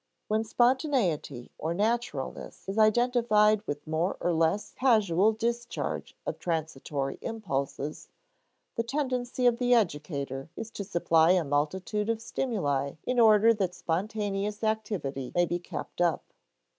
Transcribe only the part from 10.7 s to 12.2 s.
to supply a multitude of